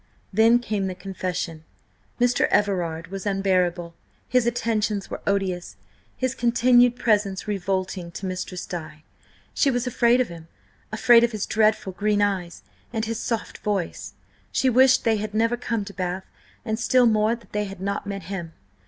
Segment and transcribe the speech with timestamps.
[0.33, 1.63] Then came the confession.
[2.19, 2.47] Mr.
[2.47, 3.93] Everard was unbearable;
[4.27, 5.75] his attentions were odious;
[6.17, 9.03] his continued presence revolting to Mistress Di.
[9.53, 10.47] She was afraid of him,
[10.91, 14.15] afraid of his dreadful green eyes and of his soft voice.
[14.51, 16.25] She wished they had never come to Bath,
[16.65, 18.53] and still more that they had not met him.